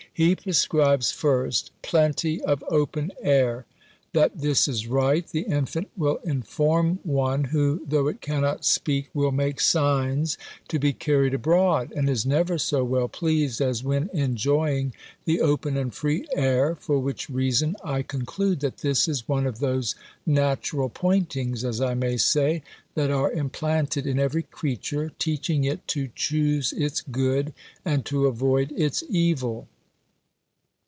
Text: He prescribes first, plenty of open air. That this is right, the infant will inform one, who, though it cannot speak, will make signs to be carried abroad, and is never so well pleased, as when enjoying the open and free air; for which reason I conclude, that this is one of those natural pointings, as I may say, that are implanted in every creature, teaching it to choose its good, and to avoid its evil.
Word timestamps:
He 0.13 0.35
prescribes 0.35 1.09
first, 1.09 1.71
plenty 1.81 2.41
of 2.41 2.63
open 2.67 3.13
air. 3.23 3.65
That 4.11 4.39
this 4.39 4.67
is 4.67 4.85
right, 4.85 5.25
the 5.25 5.43
infant 5.43 5.87
will 5.95 6.17
inform 6.25 6.99
one, 7.03 7.45
who, 7.45 7.81
though 7.87 8.07
it 8.07 8.19
cannot 8.19 8.65
speak, 8.65 9.09
will 9.13 9.31
make 9.31 9.61
signs 9.61 10.37
to 10.67 10.77
be 10.77 10.91
carried 10.91 11.33
abroad, 11.33 11.93
and 11.95 12.09
is 12.09 12.25
never 12.25 12.57
so 12.57 12.83
well 12.83 13.07
pleased, 13.07 13.61
as 13.61 13.85
when 13.85 14.09
enjoying 14.13 14.93
the 15.23 15.39
open 15.39 15.77
and 15.77 15.95
free 15.95 16.27
air; 16.35 16.75
for 16.75 16.99
which 16.99 17.29
reason 17.29 17.77
I 17.81 18.01
conclude, 18.01 18.59
that 18.59 18.79
this 18.79 19.07
is 19.07 19.29
one 19.29 19.47
of 19.47 19.59
those 19.59 19.95
natural 20.25 20.89
pointings, 20.89 21.63
as 21.63 21.79
I 21.79 21.93
may 21.93 22.17
say, 22.17 22.63
that 22.95 23.11
are 23.11 23.31
implanted 23.31 24.05
in 24.05 24.19
every 24.19 24.43
creature, 24.43 25.13
teaching 25.17 25.63
it 25.63 25.87
to 25.87 26.09
choose 26.13 26.73
its 26.73 26.99
good, 26.99 27.53
and 27.85 28.03
to 28.07 28.27
avoid 28.27 28.73
its 28.75 29.05
evil. 29.07 29.69